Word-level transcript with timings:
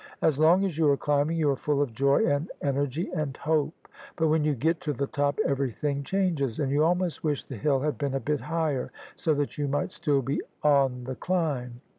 As 0.19 0.39
long 0.39 0.63
as 0.65 0.79
you 0.79 0.89
are 0.89 0.97
climbing, 0.97 1.37
you 1.37 1.51
are 1.51 1.55
full 1.55 1.79
of 1.79 1.93
joy 1.93 2.25
and 2.25 2.49
energy 2.63 3.11
and 3.13 3.37
hope: 3.37 3.87
but 4.15 4.29
when 4.29 4.43
you 4.43 4.55
get 4.55 4.81
to 4.81 4.93
the 4.93 5.05
top 5.05 5.37
everything 5.45 6.01
changes, 6.01 6.59
and 6.59 6.71
you 6.71 6.83
almost 6.83 7.23
wish 7.23 7.43
the 7.43 7.55
hill 7.55 7.81
had 7.81 7.99
been 7.99 8.15
a 8.15 8.19
bit 8.19 8.39
higher 8.41 8.91
so 9.15 9.35
that 9.35 9.59
you 9.59 9.67
might 9.67 9.91
still 9.91 10.23
be 10.23 10.41
on 10.63 11.03
the 11.03 11.13
climb. 11.13 11.81